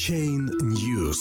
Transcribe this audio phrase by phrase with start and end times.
[0.00, 1.18] Chain News.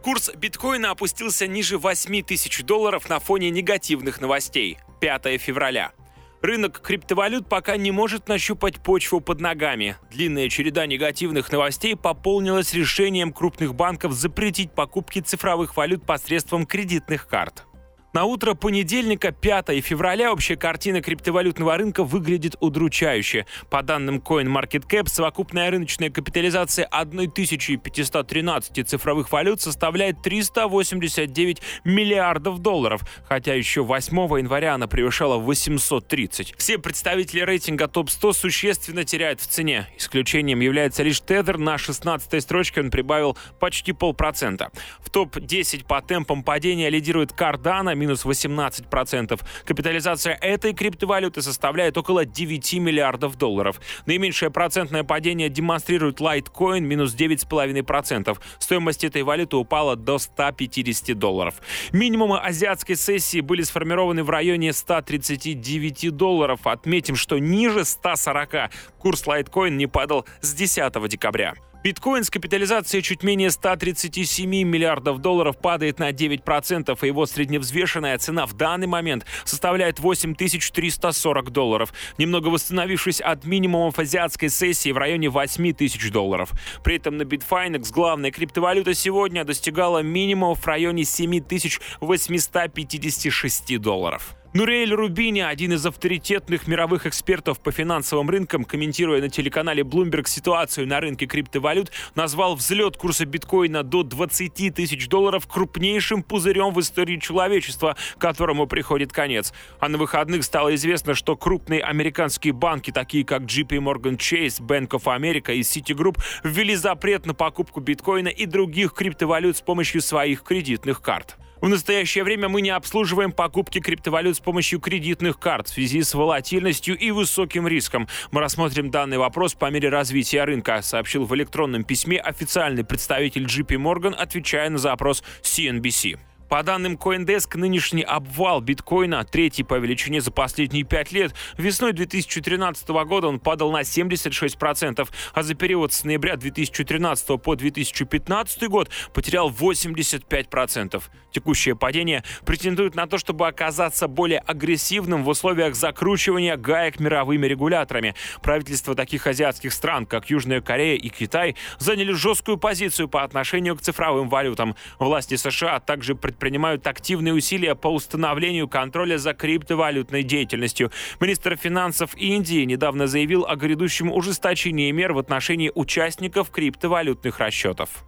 [0.00, 4.78] Курс биткоина опустился ниже 8 тысяч долларов на фоне негативных новостей.
[5.00, 5.92] 5 февраля.
[6.40, 9.98] Рынок криптовалют пока не может нащупать почву под ногами.
[10.10, 17.66] Длинная череда негативных новостей пополнилась решением крупных банков запретить покупки цифровых валют посредством кредитных карт.
[18.14, 23.44] На утро понедельника, 5 февраля, общая картина криптовалютного рынка выглядит удручающе.
[23.70, 33.82] По данным CoinMarketCap, совокупная рыночная капитализация 1513 цифровых валют составляет 389 миллиардов долларов, хотя еще
[33.82, 36.54] 8 января она превышала 830.
[36.56, 39.88] Все представители рейтинга топ-100 существенно теряют в цене.
[39.98, 41.58] Исключением является лишь Tether.
[41.58, 44.70] На 16 строчке он прибавил почти полпроцента.
[45.00, 49.40] В топ-10 по темпам падения лидирует Cardano, минус 18%.
[49.64, 53.80] Капитализация этой криптовалюты составляет около 9 миллиардов долларов.
[54.06, 58.38] Наименьшее процентное падение демонстрирует Litecoin, минус 9,5%.
[58.58, 61.54] Стоимость этой валюты упала до 150 долларов.
[61.92, 66.60] Минимумы азиатской сессии были сформированы в районе 139 долларов.
[66.64, 71.54] Отметим, что ниже 140 курс Litecoin не падал с 10 декабря.
[71.84, 78.46] Биткоин с капитализацией чуть менее 137 миллиардов долларов падает на 9%, и его средневзвешенная цена
[78.46, 86.10] в данный момент составляет 8340 долларов, немного восстановившись от минимумов азиатской сессии в районе 8000
[86.10, 86.52] долларов.
[86.82, 94.34] При этом на Bitfinex главная криптовалюта сегодня достигала минимума в районе 7856 долларов.
[94.54, 100.86] Нуриэль Рубини, один из авторитетных мировых экспертов по финансовым рынкам, комментируя на телеканале Bloomberg ситуацию
[100.86, 107.16] на рынке криптовалют, назвал взлет курса биткоина до 20 тысяч долларов крупнейшим пузырем в истории
[107.16, 109.52] человечества, которому приходит конец.
[109.80, 114.90] А на выходных стало известно, что крупные американские банки, такие как JP Morgan Chase, Bank
[114.90, 120.44] of America и Citigroup, ввели запрет на покупку биткоина и других криптовалют с помощью своих
[120.44, 121.38] кредитных карт.
[121.64, 126.12] В настоящее время мы не обслуживаем покупки криптовалют с помощью кредитных карт в связи с
[126.12, 128.06] волатильностью и высоким риском.
[128.32, 133.78] Мы рассмотрим данный вопрос по мере развития рынка, сообщил в электронном письме официальный представитель JP
[133.78, 136.18] Morgan, отвечая на запрос CNBC.
[136.48, 142.88] По данным CoinDesk, нынешний обвал биткоина, третий по величине за последние пять лет, весной 2013
[142.88, 149.50] года он падал на 76%, а за период с ноября 2013 по 2015 год потерял
[149.50, 151.02] 85%.
[151.32, 158.14] Текущее падение претендует на то, чтобы оказаться более агрессивным в условиях закручивания гаек мировыми регуляторами.
[158.42, 163.80] Правительства таких азиатских стран, как Южная Корея и Китай, заняли жесткую позицию по отношению к
[163.80, 164.76] цифровым валютам.
[164.98, 170.90] Власти США также предпринимают активные усилия по установлению контроля за криптовалютной деятельностью.
[171.20, 178.04] Министр финансов Индии недавно заявил о грядущем ужесточении мер в отношении участников криптовалютных расчетов.